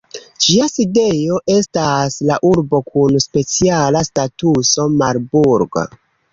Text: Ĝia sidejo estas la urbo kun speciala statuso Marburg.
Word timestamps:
Ĝia 0.43 0.69
sidejo 0.69 1.37
estas 1.55 2.17
la 2.31 2.39
urbo 2.53 2.81
kun 2.89 3.21
speciala 3.27 4.05
statuso 4.11 4.91
Marburg. 4.99 5.83